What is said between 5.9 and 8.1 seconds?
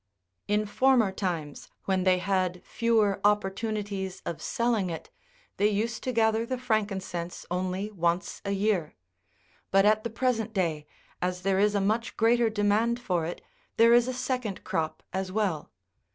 to gather the frankincense only